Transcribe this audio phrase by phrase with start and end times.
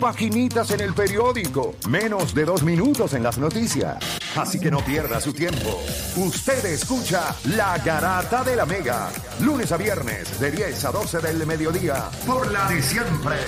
[0.00, 3.96] Paginitas en el periódico, menos de dos minutos en las noticias.
[4.36, 5.82] Así que no pierda su tiempo.
[6.14, 11.44] Usted escucha La Garata de la Mega, lunes a viernes de 10 a 12 del
[11.44, 13.38] mediodía, por la de siempre,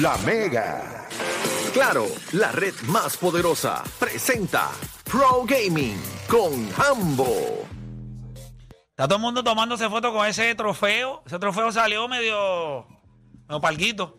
[0.00, 1.08] La Mega.
[1.72, 4.70] Claro, la red más poderosa presenta
[5.02, 7.66] Pro Gaming con Hambo.
[8.90, 11.24] Está todo el mundo tomándose fotos con ese trofeo.
[11.26, 12.86] Ese trofeo salió medio.
[13.48, 14.16] Medio palguito.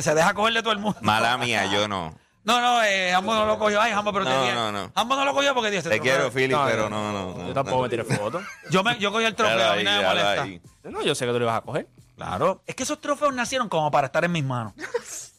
[0.00, 0.98] Se deja coger de todo el mundo.
[1.02, 2.14] Mala mía, yo no.
[2.44, 3.80] No, no, eh, Jambo no lo cogió.
[3.80, 4.92] Ay, Jambo, pero te No, no, no.
[4.94, 5.88] Jambo no lo cogió porque dice.
[5.88, 7.38] Te quiero, Philip, No, pero no, no, no.
[7.38, 7.82] no Yo tampoco no.
[7.82, 8.40] me tiré foto.
[8.70, 10.42] Yo, me, yo cogí el trofeo, Déjalo a mí no me déjalo molesta.
[10.44, 10.62] ahí.
[10.84, 11.88] No, yo sé que tú lo ibas a coger.
[12.14, 12.62] Claro.
[12.64, 14.74] Es que esos trofeos nacieron como para estar en mis manos.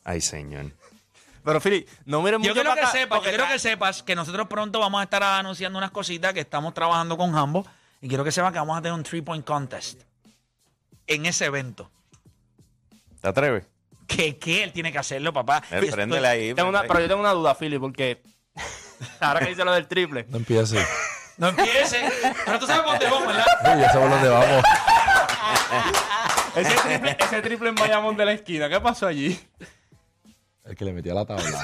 [0.04, 0.66] Ay, señor.
[1.46, 3.60] Pero, Philip, no mires Yo mucho quiero para que acá, sepas, yo porque quiero que
[3.60, 7.66] sepas que nosotros pronto vamos a estar anunciando unas cositas que estamos trabajando con Jambo.
[8.02, 10.02] Y quiero que sepas que vamos a tener un three point contest
[11.08, 11.90] en ese evento.
[13.22, 13.66] ¿Te atreves?
[14.08, 15.62] Que, que él tiene que hacerlo, papá.
[15.70, 16.54] Préndele ahí.
[16.54, 18.22] Tengo una, préndele pero yo tengo una duda, Philip, porque
[19.20, 20.26] ahora que dice lo del triple.
[20.30, 20.78] No empiece.
[21.38, 22.02] No empiece.
[22.46, 23.46] Pero tú sabes por dónde vamos, ¿verdad?
[23.46, 24.64] Sí, ya sabemos dónde vamos.
[26.56, 29.40] Ese triple, ese triple en Bayamón de la esquina, ¿qué pasó allí?
[30.66, 31.62] El que le metía la tabla.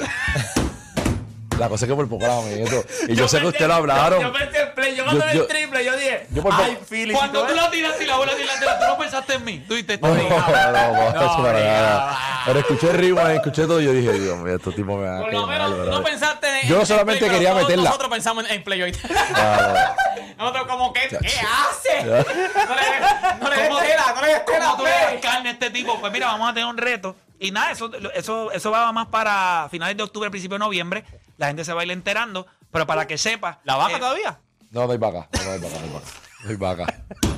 [1.57, 2.85] La cosa es que por poco la meto.
[3.07, 4.21] Y yo, sé que ustedes lo hablaron.
[4.21, 7.15] Yo pensé play, yo cuando vi el triple, yo dije, yo por ay, Philip.
[7.15, 9.63] Cuando tú la tiraste y la bola tiraste, tú no pensaste en mí.
[9.67, 12.17] Tú dijiste, No, no, no.
[12.45, 15.17] Pero escuché el ritmo, escuché todo y yo dije, Dios mío, estos tipos me van
[15.17, 17.85] a Por lo menos no pensaste en Yo en solamente quería meterla.
[17.85, 18.97] Nosotros pensamos en, en play hoy.
[19.35, 19.95] Ah,
[20.37, 22.03] Nosotros como que, ¿qué hace?
[22.03, 22.13] no.
[22.63, 25.69] No le, no le des ¿Cómo- tela, no le ¿Cómo tú le carne a este
[25.69, 25.99] tipo?
[25.99, 27.15] Pues mira, vamos a tener un reto.
[27.39, 31.03] Y nada, eso, eso, eso va más para finales de octubre, principio de noviembre.
[31.37, 32.47] La gente se va a ir enterando.
[32.71, 33.59] Pero para que sepa.
[33.63, 34.39] ¿La vaca eh, todavía?
[34.73, 35.27] No, doy vaca.
[35.31, 36.05] No, doy vaca, doy vaca.
[36.43, 36.85] Doy vaca.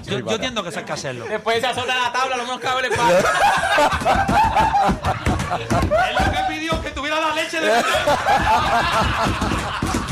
[0.05, 1.25] Yo, yo entiendo que eso hay que hacerlo.
[1.25, 3.17] Después se azota la tabla, lo menos cabe el paso.
[5.57, 5.67] Él
[6.17, 7.67] lo que pidió que tuviera la leche de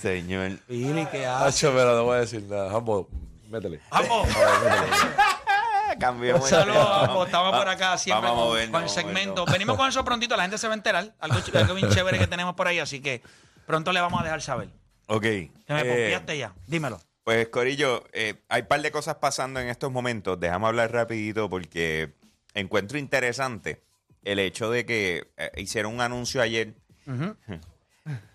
[0.00, 0.58] señor.
[0.66, 1.66] Pili, ¿qué hace?
[1.66, 2.70] Hacho, pero no voy a decir nada.
[2.70, 3.08] Jambo,
[3.50, 3.80] métele.
[3.90, 4.28] Vamos.
[5.98, 6.48] Cambiemos.
[6.48, 7.24] Saludos, Jambo.
[7.24, 9.30] Estamos por acá siempre Vamos a con, movernos, con el vamos a segmento.
[9.32, 9.52] movernos.
[9.52, 11.14] Venimos con eso prontito, la gente se va a enterar.
[11.18, 13.22] Algo, ch- algo bien chévere que tenemos por ahí, así que
[13.66, 14.68] pronto le vamos a dejar saber.
[15.06, 15.22] Ok.
[15.22, 16.52] Que me eh, pompeaste ya.
[16.66, 17.00] Dímelo.
[17.24, 20.38] Pues, Corillo, eh, hay un par de cosas pasando en estos momentos.
[20.38, 22.14] Déjame hablar rapidito porque
[22.54, 23.82] encuentro interesante
[24.24, 26.74] el hecho de que eh, hicieron un anuncio ayer.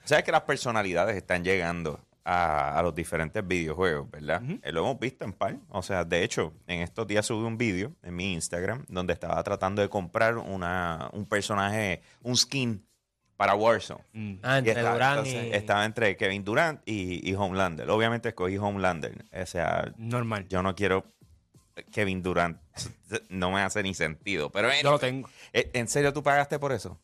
[0.03, 4.41] Sabes que las personalidades están llegando a, a los diferentes videojuegos, ¿verdad?
[4.61, 5.57] Eh, lo hemos visto en par.
[5.69, 9.41] O sea, de hecho, en estos días subí un video en mi Instagram donde estaba
[9.43, 12.85] tratando de comprar una, un personaje, un skin
[13.37, 14.03] para Warzone.
[14.43, 15.51] Ah, Y entre estaba, entonces, y...
[15.53, 17.89] estaba entre Kevin Durant y, y Homelander.
[17.89, 19.25] Obviamente escogí Homelander.
[19.33, 20.47] O sea, Normal.
[20.47, 21.05] yo no quiero
[21.91, 22.57] Kevin Durant.
[23.29, 24.49] No me hace ni sentido.
[24.51, 25.29] Pero Yo lo tengo.
[25.51, 26.99] eh, ¿En serio tú pagaste por eso?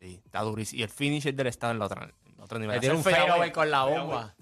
[0.00, 0.80] Sí, está durísimo.
[0.80, 2.78] Y el finisher del estado en la otra, en otro nivel.
[2.78, 4.34] Tiene un fadeaway, con la bomba.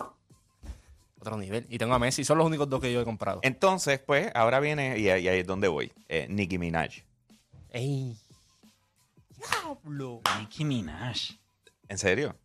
[1.20, 1.66] Otro nivel.
[1.70, 2.24] Y tengo a Messi.
[2.24, 3.38] Son los únicos dos que yo he comprado.
[3.44, 5.92] Entonces, pues, ahora viene, y, ahí y ahí es donde voy.
[6.08, 7.04] Eh, Nicki Minaj.
[7.70, 8.16] Ey.
[10.38, 11.16] Nicki Minaj.
[11.88, 12.36] ¿En serio?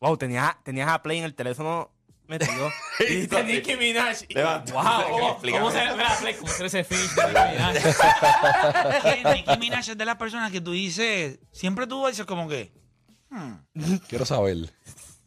[0.00, 1.92] Wow, tenías, tenías a Play en el teléfono
[2.26, 2.70] metido.
[3.00, 4.24] y dijiste Nicki Minaj.
[4.28, 4.72] Y- Levanta.
[4.72, 5.60] Wow, ¿cómo, Explícame.
[5.60, 9.34] cómo se mira, Play, cómo se ese finish de Nicki Minaj?
[9.34, 12.72] Nicki Minaj es de las personas que tú dices, siempre tú dices como que,
[14.08, 14.72] Quiero saber.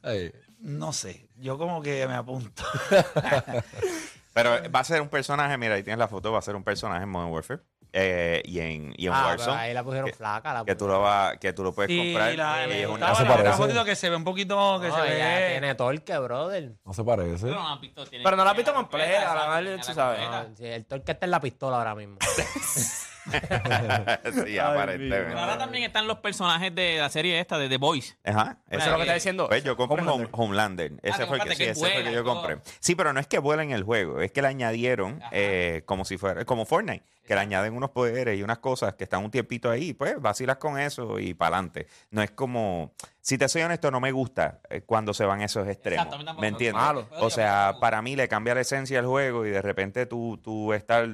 [0.07, 2.63] Ay, no sé, yo como que me apunto.
[4.33, 6.63] Pero va a ser un personaje, mira, ahí tienes la foto, va a ser un
[6.63, 7.61] personaje en Modern Warfare.
[7.93, 9.57] eh, y en, y en Ah, Warzone.
[9.57, 10.53] ahí la pusieron que- flaca.
[10.53, 12.35] La que tú lo vas, que tú lo puedes Sí, comprar.
[12.35, 13.57] la, es una- se la- la parece.
[13.57, 15.47] fotito que se ve un poquito, que No, se ve...
[15.51, 16.73] tiene torque, brother.
[16.85, 17.45] no se parece.
[17.47, 20.47] Pero no la visto, tiene- Pero no la tiene completa, la la.
[20.55, 22.17] Sí, el torque está en la pistola ahora mismo.
[24.45, 25.25] sí, aparentemente.
[25.27, 28.17] Pero ahora también están los personajes de la serie esta, de The Voice.
[28.23, 28.57] Ajá.
[28.69, 29.47] Eso es lo que está diciendo.
[29.47, 30.27] Pues yo compré Homelander.
[30.31, 30.91] Home- Homelander.
[31.03, 32.35] Ese que fue el que, sí, ese fue el que yo todo.
[32.35, 32.57] compré.
[32.79, 36.05] Sí, pero no es que vuela en el juego, es que le añadieron eh, como
[36.05, 39.31] si fuera, como Fortnite, que le añaden unos poderes y unas cosas que están un
[39.31, 41.87] tiempito ahí, pues vacilas con eso y para adelante.
[42.09, 45.67] No es como, si te soy honesto, no me gusta eh, cuando se van esos
[45.67, 46.07] extremos.
[46.39, 46.81] ¿Me entiendes?
[47.19, 50.71] O sea, para mí le cambia la esencia del juego y de repente tú, tú
[50.73, 51.07] estar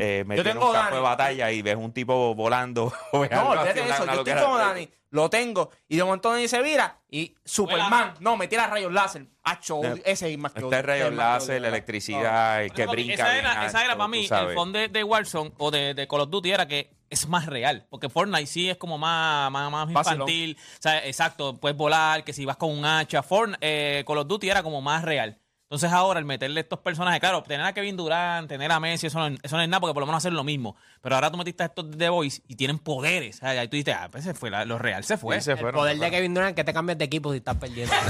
[0.00, 2.92] eh, tengo un campo de batalla y ves un tipo volando.
[3.12, 4.02] o ves No, algo olvídate así, de una- eso.
[4.04, 4.42] una Yo estoy loquera.
[4.46, 5.70] como Dani, lo tengo.
[5.88, 8.14] Y de momento Dani se vira y Superman.
[8.20, 9.26] No, me tira rayos láser.
[9.42, 11.60] Acho, ese es más que Este odio, es rayos ese es más que láser, odio,
[11.62, 13.14] la electricidad, el que brinca.
[13.14, 14.54] esa bien era, esa era alto, para tú mí, el sabes.
[14.54, 17.86] fondo de, de Warzone o de, de Call of Duty era que es más real.
[17.90, 20.14] Porque Fortnite sí es como más, más, más Vacilón.
[20.28, 20.56] infantil.
[20.60, 23.22] O sea, exacto, puedes volar, que si vas con un hacha.
[23.24, 25.36] Fortnite, eh, Call of Duty era como más real.
[25.70, 29.20] Entonces ahora el meterle estos personajes, claro, tener a Kevin Durant, tener a Messi, eso
[29.20, 30.74] no, eso no es nada porque por lo menos hacen lo mismo.
[31.00, 33.36] Pero ahora tú metiste a estos de The Voice y tienen poderes.
[33.36, 35.36] O sea, ahí tú dices, ah, pues se fue, la- lo real se fue.
[35.36, 36.10] Sí, se El fueron, poder de.
[36.10, 37.94] Kevin Durant que te cambias de equipo si estás perdiendo.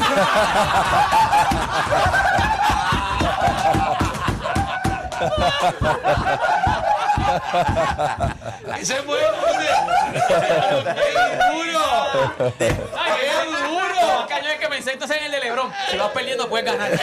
[8.81, 9.19] Ese fue
[10.13, 10.21] ¡Qué
[11.53, 11.85] duro!
[12.99, 13.35] ¡Ay, qué
[13.69, 14.27] duro!
[14.29, 15.71] Caño, es que pensé entonces en el de LeBron.
[15.91, 16.99] Si vas perdiendo, puedes ganar.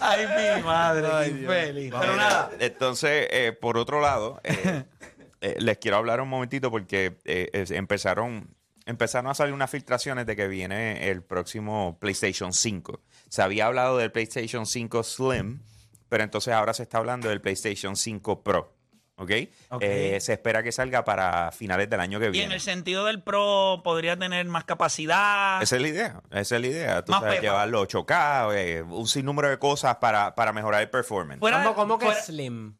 [0.00, 1.92] Ay, mi madre, qué infeliz.
[1.98, 2.50] Pero nada.
[2.58, 4.84] Entonces, eh, por otro lado, eh,
[5.40, 8.48] eh, les quiero hablar un momentito porque eh, empezaron,
[8.86, 13.00] empezaron a salir unas filtraciones de que viene el próximo PlayStation 5.
[13.28, 15.62] Se había hablado del PlayStation 5 Slim,
[16.08, 18.81] pero entonces ahora se está hablando del PlayStation 5 Pro.
[19.16, 19.30] ¿Ok?
[19.70, 19.82] Ok.
[19.82, 22.54] Eh, se espera que salga para finales del año que Y en viene.
[22.54, 25.62] el sentido del Pro, podría tener más capacidad.
[25.62, 27.04] Esa es la idea, esa es la idea.
[27.04, 31.40] Tú Más sabes, llevarlo 8K, eh, un sinnúmero de cosas para, para mejorar el performance.
[31.40, 32.74] Fuera ¿Cómo, cómo que fuera- slim?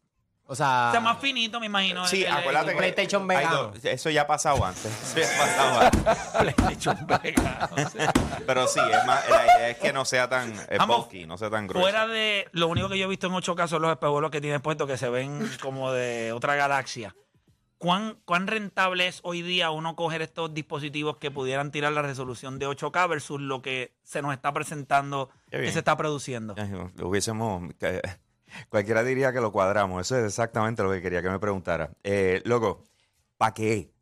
[0.53, 2.05] O sea, O sea, más finito, me imagino.
[2.05, 3.63] Sí, el- el- acuérdate el- que PlayStation vegano.
[3.71, 4.85] dos- eso ya ha pasado antes.
[5.15, 6.53] Eso ya ha pasado antes.
[6.53, 7.69] PlayStation vegano.
[8.45, 11.37] Pero sí, es más, la idea es que no sea tan eh, Vamos, bulky, no
[11.39, 11.83] sea tan grueso.
[11.83, 12.47] Fuera de.
[12.51, 14.87] Lo único que yo he visto en ocho casos son los espejuelos que tienen puestos
[14.87, 17.15] que se ven como de otra galaxia.
[17.79, 22.57] ¿Cuán, ¿Cuán rentable es hoy día uno coger estos dispositivos que pudieran tirar la resolución
[22.57, 26.55] de 8K versus lo que se nos está presentando, que se está produciendo?
[26.95, 27.73] Lo hubiésemos.
[27.79, 28.01] que-
[28.69, 30.01] cualquiera diría que lo cuadramos.
[30.01, 31.91] Eso es exactamente lo que quería que me preguntara.
[32.03, 32.83] Eh, loco,
[33.37, 33.93] ¿para qué?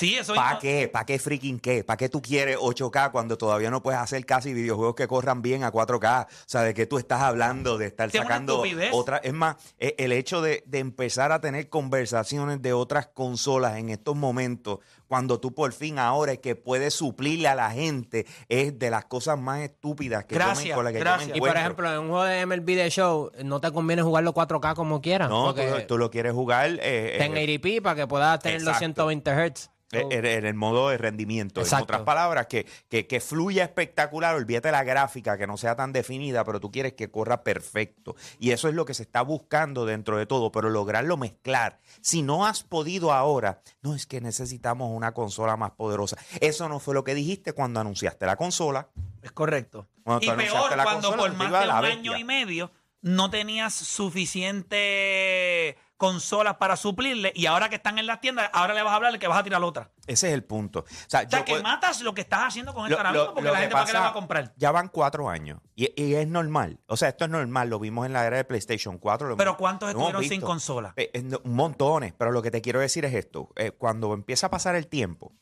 [0.00, 0.88] Sí, eso ¿Para qué?
[0.88, 1.84] ¿Para qué freaking qué?
[1.84, 5.62] ¿Para qué tú quieres 8K cuando todavía no puedes hacer casi videojuegos que corran bien
[5.62, 6.24] a 4K?
[6.24, 7.76] O sea, ¿de qué tú estás hablando?
[7.76, 8.62] De estar sacando
[8.92, 9.18] otra...
[9.18, 13.90] Es más, eh, el hecho de, de empezar a tener conversaciones de otras consolas en
[13.90, 14.78] estos momentos,
[15.10, 19.06] cuando tú por fin ahora es que puedes suplirle a la gente, es de las
[19.06, 21.30] cosas más estúpidas que yo me- Gracias, con las que yo gracias.
[21.30, 24.32] me Y por ejemplo, en un juego de MLB de show, no te conviene jugarlo
[24.32, 25.28] 4K como quieras.
[25.28, 25.52] no,
[25.88, 27.28] tú, lo quieres jugar eh, eh,
[27.60, 29.08] 1080p para que puedas tener los Exacto.
[29.08, 29.70] 120 Hz.
[29.92, 31.60] Eh, En, en el modo de rendimiento.
[31.60, 31.78] Exacto.
[31.78, 35.90] En otras palabras, que, que, que fluya espectacular, olvídate la gráfica, que no sea tan
[35.92, 38.14] definida, pero tú quieres que corra perfecto.
[38.38, 41.80] Y eso es lo que se está buscando dentro de todo, pero lograrlo mezclar.
[42.02, 46.16] Si no has podido ahora, no es que necesitamos una consola más poderosa.
[46.40, 48.88] Eso no fue lo que dijiste cuando anunciaste la consola.
[49.22, 49.88] Es correcto.
[50.04, 51.98] Cuando y peor la cuando consola, por más de un bestia.
[51.98, 52.70] año y medio
[53.02, 58.82] no tenías suficiente consolas para suplirle y ahora que están en las tiendas, ahora le
[58.82, 59.90] vas a hablar que vas a tirar otra.
[60.06, 60.80] Ese es el punto.
[60.80, 63.34] O sea, O sea, yo que puedo- matas lo que estás haciendo con Lo- mismo
[63.34, 64.54] porque lo la gente para qué le pasa- va a comprar.
[64.56, 65.60] Ya van cuatro años.
[65.76, 66.80] Y, y es normal.
[66.86, 67.68] O sea, esto es normal.
[67.68, 69.28] Lo vimos en la era de PlayStation 4.
[69.28, 70.94] lo Pero ¿cuántos estuvieron sin consola?
[70.96, 72.14] Eh, eh, montones.
[72.16, 73.50] Pero lo que te quiero decir es esto.
[73.56, 75.34] Eh, cuando empieza a pasar el tiempo,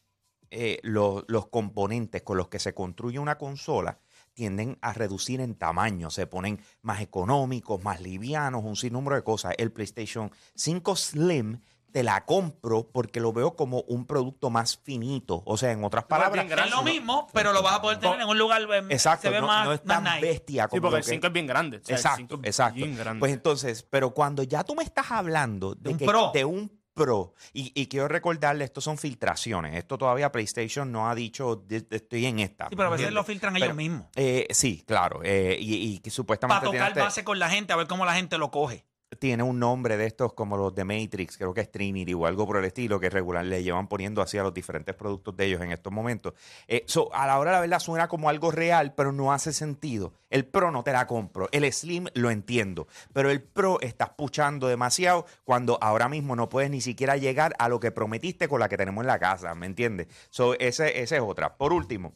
[0.50, 4.00] eh, lo- los componentes con los que se construye una consola
[4.38, 9.52] tienden a reducir en tamaño, se ponen más económicos, más livianos, un sinnúmero de cosas.
[9.58, 15.43] El PlayStation 5 Slim te la compro porque lo veo como un producto más finito.
[15.44, 18.29] O sea, en otras palabras, Es lo mismo, pero lo vas a poder tener en
[18.29, 20.20] un lugar eh, Exacto, se ve no, más, no es más tan nice.
[20.20, 21.76] bestia como Sí, porque el que- 5 es bien grande.
[21.79, 22.75] O sea, el exacto, 5 es exacto.
[22.76, 23.19] bien grande.
[23.19, 26.31] Pues entonces, pero cuando ya tú me estás hablando de, De un que- pro.
[26.32, 31.15] de un pro, y, y quiero recordarle, esto son filtraciones, esto todavía PlayStation no ha
[31.15, 32.69] dicho, estoy en esta.
[32.69, 34.06] Sí, pero a veces lo filtran Pero, ellos mismos.
[34.17, 37.49] eh, sí, claro, eh, y, y que supuestamente Para tiene, tocar este- base con la
[37.51, 38.84] gente, a ver cómo la gente lo coge.
[39.19, 42.46] Tiene un nombre de estos como los de Matrix, creo que es Trinity o algo
[42.46, 45.62] por el estilo, que regular le llevan poniendo así a los diferentes productos de ellos
[45.62, 46.34] en estos momentos.
[46.67, 50.12] Eh, so, a la hora la verdad suena como algo real, pero no hace sentido.
[50.31, 51.48] El Pro no te la compro.
[51.53, 52.86] El Slim lo entiendo.
[53.12, 57.69] Pero el Pro estás puchando demasiado cuando ahora mismo no puedes ni siquiera llegar a
[57.69, 59.55] lo que prometiste con la que tenemos en la casa.
[59.55, 60.08] ¿Me entiendes?
[60.31, 61.56] So, esa es otra.
[61.56, 62.12] Por último,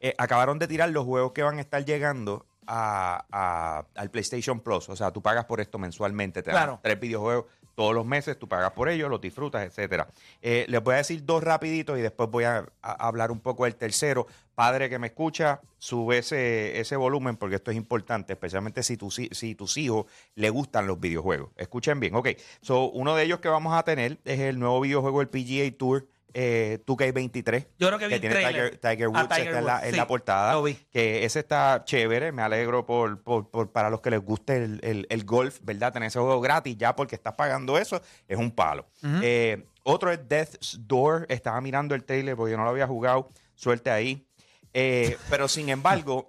[0.00, 4.60] eh, acabaron de tirar los juegos que van a estar llegando a- a- al PlayStation
[4.60, 4.88] Plus.
[4.88, 6.42] O sea, tú pagas por esto mensualmente.
[6.42, 6.80] Te dan Claro.
[6.82, 10.06] tres videojuegos todos los meses, tú pagas por ellos, los disfrutas, etcétera.
[10.40, 13.64] Eh, les voy a decir dos rapiditos y después voy a, a hablar un poco
[13.64, 14.26] del tercero.
[14.54, 19.18] Padre que me escucha, sube ese, ese volumen porque esto es importante, especialmente si, tus
[19.18, 20.06] hi- si tus hijos
[20.36, 21.50] le gustan los videojuegos.
[21.56, 22.28] Escuchen bien, ok.
[22.60, 26.06] So, uno de ellos que vamos a tener es el nuevo videojuego, el PGA Tour
[26.34, 27.66] eh, 2K23.
[27.78, 28.36] Yo creo que vi el tiene.
[28.36, 30.52] Tiger, Tiger Ah, Woods Tiger está en, la, Woods, en sí, la portada.
[30.54, 30.74] lo vi.
[30.90, 32.32] Que ese está chévere.
[32.32, 35.92] Me alegro por, por- por- para los que les guste el, el- el golf, ¿verdad?
[35.92, 38.86] Tener ese juego gratis ya porque estás pagando eso es un palo.
[39.22, 41.26] Eh, otro es Death's Door.
[41.28, 43.30] Estaba mirando el trailer porque yo no lo había jugado.
[43.54, 44.26] Suerte ahí.
[44.72, 46.28] Eh, pero sin embargo,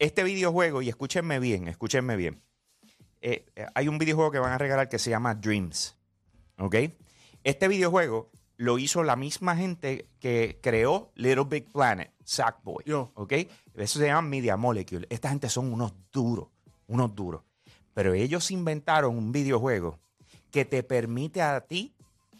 [0.00, 2.42] este videojuego, y escúchenme bien, escúchenme bien.
[3.20, 5.96] Eh, hay un videojuego que van a regalar que se llama Dreams.
[6.58, 6.74] ¿Ok?
[7.44, 12.84] Este videojuego lo hizo la misma gente que creó Little Big Planet, Sackboy.
[12.84, 13.12] Yo.
[13.14, 13.32] ¿Ok?
[13.74, 15.06] Eso se llama Media Molecule.
[15.10, 16.48] Esta gente son unos duros,
[16.88, 17.42] unos duros.
[17.94, 20.00] Pero ellos inventaron un videojuego
[20.50, 21.94] que te permite a ti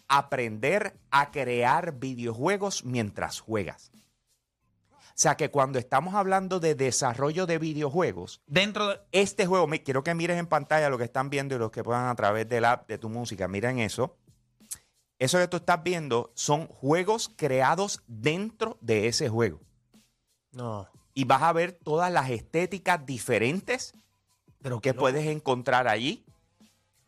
[0.09, 3.91] aprender a crear videojuegos mientras juegas.
[4.91, 8.99] O sea que cuando estamos hablando de desarrollo de videojuegos, Dentro de.
[9.11, 12.07] este juego, quiero que mires en pantalla lo que están viendo y los que puedan
[12.07, 13.47] a través del app de tu música.
[13.47, 14.17] Miren eso.
[15.19, 19.59] Eso que tú estás viendo son juegos creados dentro de ese juego.
[20.53, 20.87] No.
[21.13, 23.93] Y vas a ver todas las estéticas diferentes
[24.61, 26.25] Pero que puedes encontrar allí.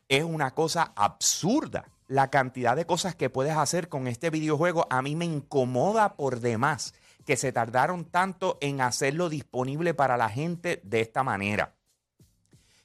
[0.10, 1.86] Es una cosa absurda.
[2.08, 6.41] La cantidad de cosas que puedes hacer con este videojuego a mí me incomoda por
[6.41, 6.94] demás
[7.25, 11.75] que se tardaron tanto en hacerlo disponible para la gente de esta manera.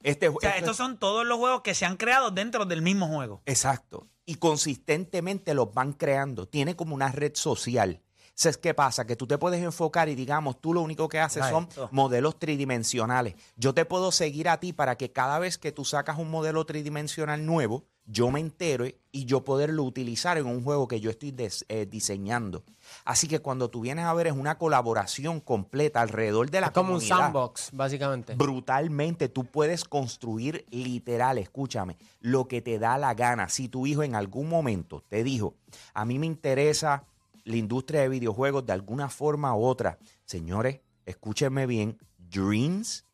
[0.06, 2.64] Este, O sea, esto estos es- son todos los juegos que se han creado dentro
[2.64, 3.42] del mismo juego.
[3.44, 4.08] Exacto.
[4.25, 6.46] Y consistentemente los van creando.
[6.48, 8.02] Tiene como una red social.
[8.38, 9.07] ¿Sabes qué pasa?
[9.07, 11.88] Que tú te puedes enfocar y digamos, tú lo único que haces son esto.
[11.90, 13.35] modelos tridimensionales.
[13.57, 16.66] Yo te puedo seguir a ti para que cada vez que tú sacas un modelo
[16.66, 21.31] tridimensional nuevo, yo me entere y yo poderlo utilizar en un juego que yo estoy
[21.33, 22.62] des- eh, diseñando.
[23.07, 26.73] Así que cuando tú vienes a ver es una colaboración completa alrededor de la Es
[26.75, 28.35] como un sandbox, básicamente.
[28.35, 29.31] brutalmente.
[29.31, 33.49] Tú puedes construir literal, escúchame, lo que te da la gana.
[33.49, 35.55] Si tu hijo en algún momento te dijo,
[35.95, 37.02] a mí me interesa
[37.47, 43.07] la industria de videojuegos de alguna forma u otra, señores, escúchenme bien, Dreams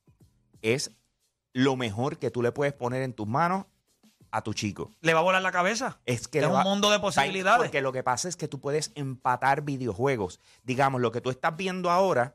[0.62, 0.90] es
[1.52, 3.66] lo mejor que tú le puedes poner en tus manos
[4.30, 4.90] a tu chico.
[5.02, 6.00] ¿Le va a volar la cabeza?
[6.06, 7.58] Es que Es un va- mundo de posibilidades.
[7.58, 10.40] Porque lo que pasa es que tú puedes empatar videojuegos.
[10.64, 12.34] Digamos, lo que tú estás viendo ahora,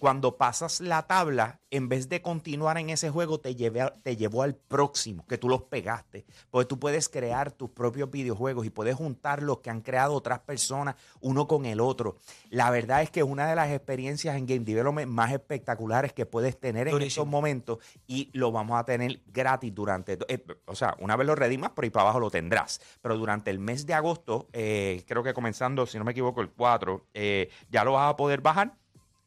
[0.00, 4.16] cuando pasas la tabla, en vez de continuar en ese juego, te, llevé a- te
[4.16, 6.24] llevó al próximo, que tú los pegaste.
[6.50, 10.38] Porque tú puedes crear tus propios videojuegos y puedes juntar los que han creado otras
[10.40, 12.16] personas uno con el otro.
[12.48, 16.24] La verdad es que es una de las experiencias en Game Development más espectaculares que
[16.24, 17.22] puedes tener en Durísimo.
[17.22, 21.34] estos momentos y lo vamos a tener gratis durante, eh, o sea, una vez lo
[21.34, 22.80] redimas, por ahí para abajo lo tendrás.
[23.02, 26.48] Pero durante el mes de agosto, eh, creo que comenzando, si no me equivoco, el
[26.50, 28.78] 4, eh, ya lo vas a poder bajar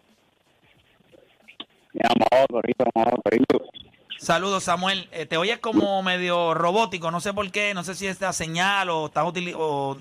[4.19, 5.07] Saludos, Samuel.
[5.12, 8.33] Eh, te oyes como medio robótico, no sé por qué, no sé si es la
[8.33, 10.00] señal o estás utilizando...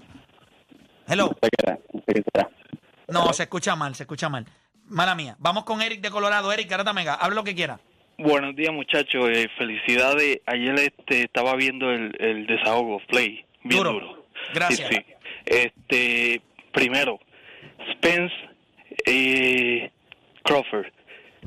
[1.07, 1.37] Hello.
[3.09, 4.47] No, se escucha mal, se escucha mal.
[4.87, 5.37] Mala mía.
[5.39, 6.53] Vamos con Eric de Colorado.
[6.53, 7.79] Eric, Garata Mega, hable lo que quiera.
[8.19, 9.29] Buenos días, muchachos.
[9.29, 10.41] Eh, felicidades.
[10.47, 13.45] Ayer este, estaba viendo el, el desahogo, Play.
[13.65, 13.93] Bien Duro.
[13.93, 14.27] duro.
[14.55, 14.89] Gracias.
[14.89, 15.05] Sí, sí.
[15.47, 16.41] Este,
[16.73, 17.19] primero,
[17.93, 18.35] Spence
[19.07, 19.91] eh,
[20.45, 20.87] Crawford.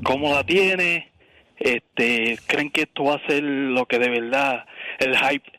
[0.03, 1.09] ¿Cómo la tiene?
[1.57, 4.65] Este, ¿Creen que esto va a ser lo que de verdad,
[5.00, 5.50] el hype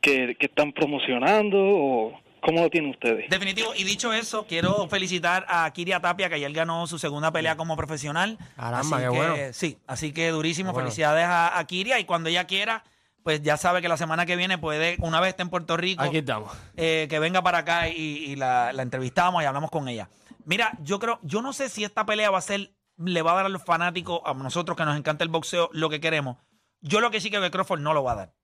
[0.00, 1.58] que, que están promocionando?
[1.58, 3.28] ¿O cómo lo tienen ustedes?
[3.30, 3.74] Definitivo.
[3.74, 7.76] Y dicho eso, quiero felicitar a Kiria Tapia, que ayer ganó su segunda pelea como
[7.76, 8.38] profesional.
[8.56, 9.34] Caramba, Así qué que, bueno.
[9.52, 10.72] Sí, así que durísimo.
[10.72, 10.86] Bueno.
[10.86, 11.98] Felicidades a, a Kiria.
[12.00, 12.84] Y cuando ella quiera,
[13.22, 16.02] pues ya sabe que la semana que viene puede, una vez esté en Puerto Rico,
[16.02, 16.52] Aquí estamos.
[16.76, 20.08] eh, que venga para acá y, y la, la entrevistamos y hablamos con ella.
[20.44, 23.34] Mira, yo creo, yo no sé si esta pelea va a ser le va a
[23.36, 26.36] dar a los fanáticos, a nosotros que nos encanta el boxeo, lo que queremos.
[26.80, 28.34] Yo lo que sí creo que Crawford no lo va a dar.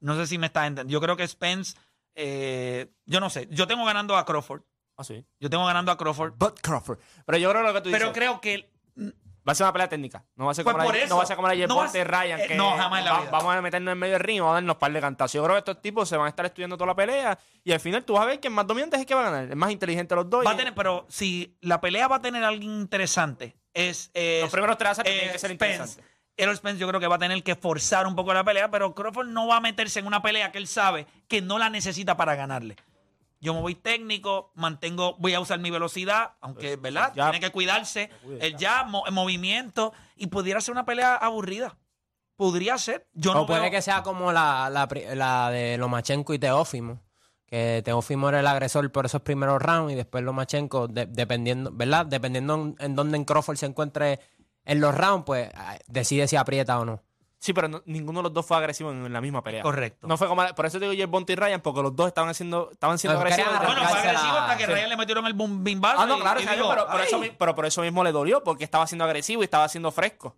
[0.00, 0.90] No sé si me está entendiendo.
[0.90, 1.76] Yo creo que Spence,
[2.14, 3.48] eh, yo no sé.
[3.50, 4.62] Yo tengo ganando a Crawford.
[4.96, 5.24] Ah, sí.
[5.38, 6.34] Yo tengo ganando a Crawford.
[6.36, 6.98] But Crawford.
[7.24, 8.12] Pero yo creo lo que tú Pero dices.
[8.18, 8.70] creo que
[9.48, 10.22] Va a ser una pelea técnica.
[10.36, 11.08] No va a ser Pues como, la, eso.
[11.08, 12.40] no va a ser como la No a Ryan.
[12.40, 13.30] eh, Que no, jamás en la va- vida.
[13.30, 15.32] Vamos a meternos en medio del ring y vamos a darnos par de cantazos.
[15.32, 17.80] Yo creo que estos tipos se van a estar estudiando toda la pelea y al
[17.80, 19.50] final tú vas a ver que el más dominante es el que va a ganar.
[19.50, 20.44] El más inteligente de los dos.
[20.46, 24.42] va y- a tener, pero si la pelea va a tener alguien interesante, es, es
[24.42, 26.04] Los primeros tres eh, tienen que ser interesantes.
[26.42, 28.94] Errol Spence yo creo que va a tener que forzar un poco la pelea, pero
[28.94, 32.16] Crawford no va a meterse en una pelea que él sabe que no la necesita
[32.16, 32.76] para ganarle.
[33.42, 37.12] Yo me voy técnico, mantengo, voy a usar mi velocidad, aunque, ¿verdad?
[37.14, 37.30] ya.
[37.30, 38.10] Tiene que cuidarse.
[38.40, 41.76] El ya, mo- en movimiento, y pudiera ser una pelea aburrida.
[42.36, 43.06] Podría ser.
[43.12, 47.00] Yo no o puede veo- que sea como la, la, la de Lomachenko y Teófimo.
[47.46, 52.06] Que Teófimo era el agresor por esos primeros rounds y después Lomachenko, de- dependiendo, ¿verdad?
[52.06, 54.20] Dependiendo en, en dónde en Crawford se encuentre
[54.70, 57.02] en los rounds, pues ah, decide si aprieta o no.
[57.38, 59.62] Sí, pero no- ninguno de los dos fue agresivo en, la misma pelea.
[59.62, 60.06] Correcto.
[60.06, 62.68] No fue como, por eso digo Jeff Bonte y Ryan, porque los dos estaban haciendo,
[62.70, 63.50] estaban siendo agresivos.
[63.50, 64.72] querían Bueno, fue agresivo hasta que sí.
[64.72, 66.00] Ryan le metieron el bum- bimbazo.
[66.02, 67.22] Ah, no, y- claro, y salió, pero, por eso, "Ay".
[67.22, 70.36] mi- pero por eso mismo le dolió, porque estaba siendo agresivo y estaba siendo fresco.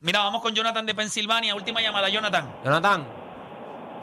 [0.00, 1.54] Mira, vamos con Jonathan de Pensilvania.
[1.54, 2.52] Última llamada, Jonathan.
[2.64, 3.06] Jonathan,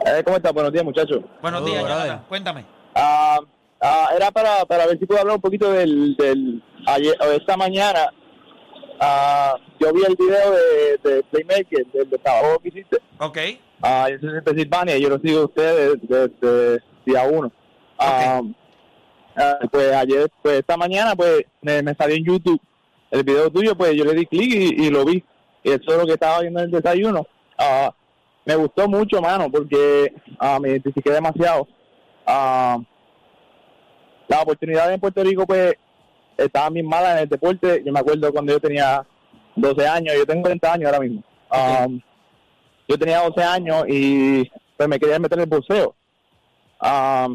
[0.04, 0.52] Eh, ¿Cómo está?
[0.52, 1.20] Buenos días, muchachos.
[1.42, 2.06] Buenos Saludos, días, brother.
[2.06, 2.24] Jonathan.
[2.28, 2.66] Cuéntame.
[2.94, 3.40] Ah,
[3.82, 7.56] ah, era para, para ver si puedo hablar un poquito del, del ayer o esta
[7.56, 8.10] mañana.
[9.00, 12.98] Ah, yo vi el video de, de Playmaker, del de trabajo que hiciste.
[13.18, 13.38] Ok.
[13.82, 17.52] Ah, yo soy de Pensilvania, yo lo sigo a ustedes desde día uno.
[17.98, 18.40] Ah,
[19.36, 22.60] ah, pues ayer, pues esta mañana, pues me, me salió en YouTube
[23.10, 25.24] el video tuyo, pues yo le di clic y, y lo vi.
[25.62, 27.26] Y eso es lo que estaba viendo en el desayuno.
[28.44, 30.14] Me gustó mucho, mano, porque
[30.60, 31.66] me identifiqué demasiado.
[34.28, 35.74] Las oportunidades en Puerto Rico, pues,
[36.36, 37.82] estaban bien malas en el deporte.
[37.84, 39.06] Yo me acuerdo cuando yo tenía
[39.54, 41.22] 12 años, yo tengo 40 años ahora mismo.
[41.50, 41.86] Ah,
[42.88, 45.94] yo tenía 12 años y pues me quería meter en el boxeo.
[46.80, 47.28] Ah,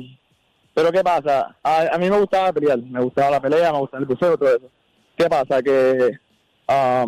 [0.73, 1.57] pero ¿qué pasa?
[1.63, 4.49] A, a mí me gustaba pelear, me gustaba la pelea, me gustaba el boxeo, todo
[4.49, 4.69] eso.
[5.17, 5.61] ¿Qué pasa?
[5.61, 6.11] Que
[6.67, 7.05] ah,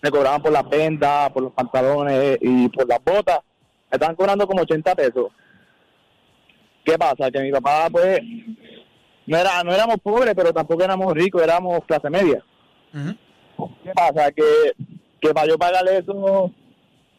[0.00, 3.40] me cobraban por las ventas, por los pantalones y por las botas.
[3.90, 5.28] Me estaban cobrando como 80 pesos.
[6.84, 7.30] ¿Qué pasa?
[7.30, 8.20] Que mi papá, pues,
[9.26, 12.44] no era no éramos pobres, pero tampoco éramos ricos, éramos clase media.
[13.84, 14.32] ¿Qué pasa?
[14.32, 14.44] Que,
[15.20, 16.52] que para yo pagarle eso,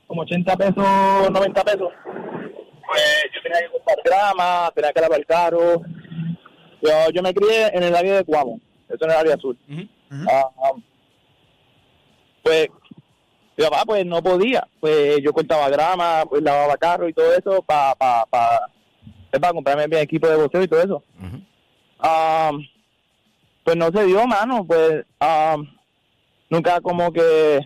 [0.07, 0.75] como 80 pesos,
[1.31, 1.89] 90 pesos,
[2.86, 5.82] pues yo tenía que comprar grama, tenía que lavar el carro.
[6.82, 9.56] Yo, yo me crié en el área de Cuamo, eso en el área sur.
[10.30, 10.71] Ah, ah,
[12.43, 12.67] pues
[13.56, 17.62] mi papá pues no podía, pues yo cortaba grama, pues lavaba carro y todo eso
[17.62, 18.69] para pa, pa,
[19.32, 21.04] para comprarme mi equipo de boxeo y todo eso.
[22.06, 22.52] Ah,
[23.63, 25.56] pues no se dio, mano, pues ah,
[26.50, 27.60] nunca como que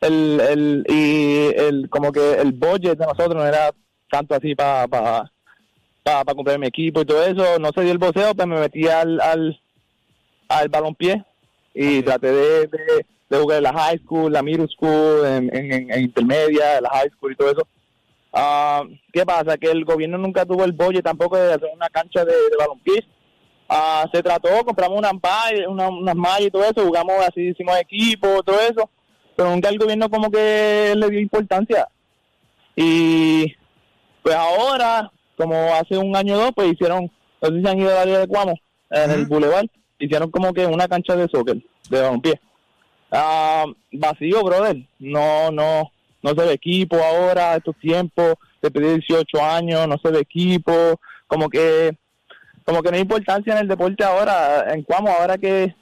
[0.00, 3.70] el, el y el como que el budget de nosotros no era
[4.10, 5.30] tanto así para para
[6.02, 8.88] para comprar mi equipo y todo eso, no se dio el boxeo, pues me metí
[8.88, 9.60] al al,
[10.48, 11.24] al balompié
[11.72, 15.90] y traté de, de, de jugar en la high school, la middle school, en, en,
[15.92, 17.68] en- intermedia, la high school y todo eso.
[18.32, 19.56] Ah, ¿Qué pasa?
[19.56, 23.04] Que el gobierno nunca tuvo el budget tampoco de hacer una cancha de, de balompié.
[23.72, 27.78] Ah, se trató, compramos unas mallas, una, unas mallas y todo eso, jugamos así, hicimos
[27.78, 28.90] equipo, todo eso,
[29.36, 31.86] pero nunca el gobierno como que le dio importancia.
[32.74, 33.54] Y
[34.24, 37.90] pues ahora, como hace un año o dos, pues hicieron, no sé si han ido
[37.90, 38.54] al área de Cuamo,
[38.90, 39.66] en el Boulevard,
[40.00, 42.40] hicieron como que una cancha de soccer, de balompié.
[43.12, 44.84] Ah, vacío, brother.
[44.98, 50.10] No, no, no se ve equipo ahora, estos tiempos, después de 18 años, no se
[50.10, 50.72] ve equipo,
[51.28, 51.96] como que,
[52.64, 55.74] como que no hay importancia en el deporte ahora, en Cuamo, ahora que,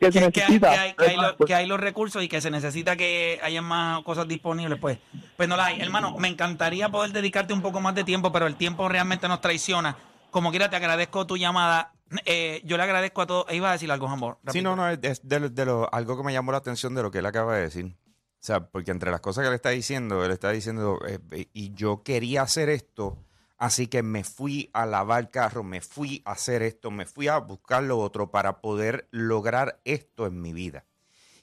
[0.00, 0.70] que se que, que hay, necesita.
[0.72, 3.62] que hay- que hay lo- que hay los recursos y que se necesita que haya
[3.62, 4.98] más cosas disponibles, pues,
[5.36, 5.80] pues no las hay.
[5.80, 9.40] Hermano, me encantaría poder dedicarte un poco más de tiempo, pero el tiempo realmente nos
[9.40, 9.96] traiciona.
[10.30, 11.92] Como quiera, te agradezco tu llamada.
[12.26, 13.52] Eh, yo le agradezco a todos.
[13.52, 14.38] Iba a decir algo, Jambo.
[14.48, 17.02] Sí, no, no, es de, lo- de lo- algo que me llamó la atención de
[17.02, 17.86] lo que él acaba de decir.
[17.86, 21.46] O sea, porque entre las cosas que él está diciendo, él está diciendo, eh, eh,
[21.54, 23.16] y yo quería hacer esto,
[23.58, 27.38] así que me fui a lavar carro, me fui a hacer esto, me fui a
[27.38, 30.84] buscar lo otro para poder lograr esto en mi vida.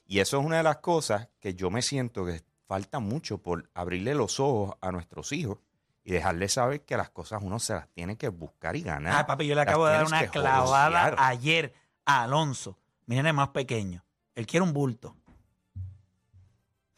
[0.06, 3.70] Y eso es una de las cosas que yo me siento que falta mucho por
[3.74, 5.58] abrirle los ojos a nuestros hijos
[6.04, 9.14] y dejarles saber que las cosas uno se las tiene que buscar y ganar.
[9.14, 11.72] Ah, papi, yo le Las acabo de dar una clavada ayer
[12.04, 12.78] a Alonso.
[13.06, 14.04] Miren el más pequeño.
[14.34, 15.16] Él quiere un bulto.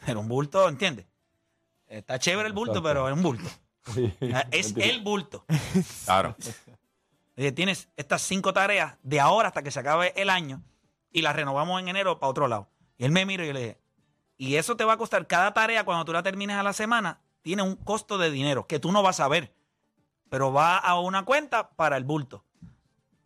[0.04, 1.06] Pero un bulto, ¿entiendes?
[1.86, 3.48] Está chévere el bulto, pero es un bulto.
[4.34, 5.44] Ah, Es el bulto.
[6.04, 6.36] Claro.
[7.36, 10.62] Oye, tienes estas cinco tareas de ahora hasta que se acabe el año
[11.10, 12.68] y las renovamos en enero para otro lado.
[12.96, 13.78] Y él me miró y yo le dije,
[14.36, 17.20] y eso te va a costar cada tarea cuando tú la termines a la semana,
[17.42, 19.52] tiene un costo de dinero que tú no vas a ver,
[20.28, 22.44] pero va a una cuenta para el bulto.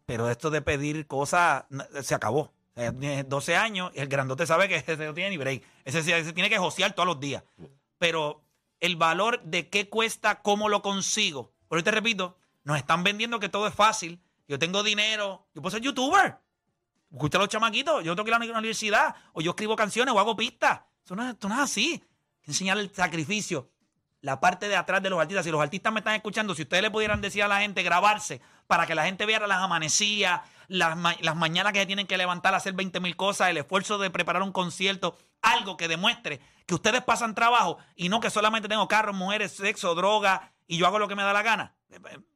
[0.06, 1.64] Pero esto de pedir cosas
[2.02, 2.40] se acabó.
[2.74, 5.62] O sea, tiene 12 años y el grandote sabe que ese no tiene ni break.
[5.84, 7.42] Ese, ese tiene que josear todos los días.
[7.98, 8.42] Pero
[8.80, 11.52] el valor de qué cuesta, cómo lo consigo.
[11.68, 14.20] Por te repito, nos están vendiendo que todo es fácil.
[14.46, 16.36] Yo tengo dinero, yo puedo ser youtuber.
[17.12, 20.18] Escucha los chamaquitos, yo tengo que ir a la universidad, o yo escribo canciones, o
[20.20, 20.80] hago pistas.
[21.04, 22.04] Eso no, es- esto no es así.
[22.44, 23.70] Enseñar el sacrificio,
[24.20, 25.44] la parte de atrás de los artistas.
[25.44, 28.40] Si los artistas me están escuchando, si ustedes le pudieran decir a la gente grabarse
[28.66, 32.16] para que la gente viera las amanecías, las, ma- las mañanas que se tienen que
[32.16, 36.40] levantar a hacer 20 mil cosas, el esfuerzo de preparar un concierto, algo que demuestre
[36.66, 40.86] que ustedes pasan trabajo y no que solamente tengo carros, mujeres, sexo, droga y yo
[40.86, 41.74] hago lo que me da la gana.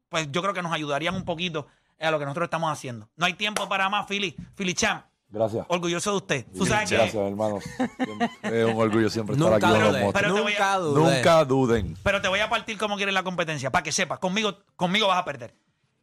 [0.09, 1.67] Pues yo creo que nos ayudarían un poquito
[2.01, 3.09] a lo que nosotros estamos haciendo.
[3.17, 4.35] No hay tiempo para más, Philly.
[4.57, 5.65] Philly Champ, Gracias.
[5.69, 6.47] orgulloso de usted.
[6.57, 7.59] Tú sabes que Gracias, hermano.
[8.43, 10.11] Es un orgullo siempre estar Nunca aquí.
[10.15, 11.17] Pero a- nunca dudé.
[11.17, 11.97] Nunca duden.
[12.03, 15.19] Pero te voy a partir como quieres la competencia, para que sepas, conmigo, conmigo vas
[15.19, 15.55] a perder.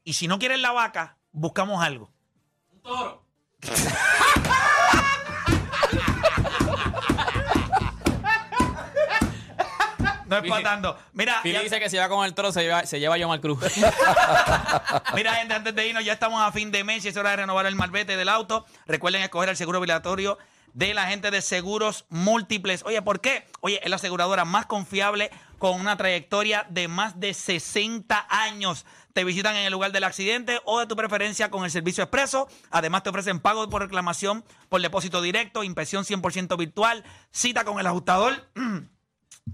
[0.03, 2.11] Y si no quieres la vaca, buscamos algo.
[2.89, 3.21] Toro.
[10.25, 10.97] No es para tanto.
[11.13, 13.17] Mira, Philly ya- dice que si va con el toro se lleva, se lleva a
[13.17, 13.59] Yomar Cruz.
[15.15, 17.37] mira, gente, antes de irnos, ya estamos a fin de mes y es hora de
[17.37, 18.65] renovar el malvete del auto.
[18.85, 20.37] Recuerden escoger el seguro obligatorio
[20.73, 22.83] de la gente de seguros múltiples.
[22.85, 23.47] Oye, ¿por qué?
[23.61, 28.85] Oye, es la aseguradora más confiable con una trayectoria de más de 60 años.
[29.13, 32.47] Te visitan en el lugar del accidente o de tu preferencia con el servicio expreso.
[32.71, 37.85] Además, te ofrecen pago por reclamación por depósito directo, inspección 100% virtual, cita con el
[37.85, 38.49] ajustador.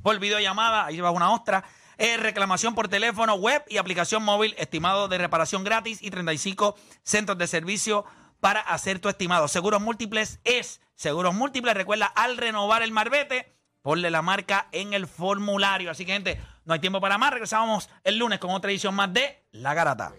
[0.02, 1.64] por videollamada, ahí llevas una ostra,
[1.98, 7.38] eh, reclamación por teléfono, web y aplicación móvil, estimado de reparación gratis y 35 centros
[7.38, 8.06] de servicio
[8.40, 9.48] para hacer tu estimado.
[9.48, 11.74] Seguros múltiples es Seguros Múltiples.
[11.74, 13.55] Recuerda, al renovar el marbete,
[13.86, 15.92] ponle la marca en el formulario.
[15.92, 17.30] Así que, gente, no hay tiempo para más.
[17.30, 20.12] Regresamos el lunes con otra edición más de La Garata.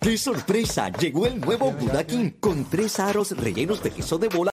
[0.00, 0.90] ¡Qué sorpresa!
[0.92, 4.42] Llegó el nuevo Budakin con tres aros rellenos de queso de bola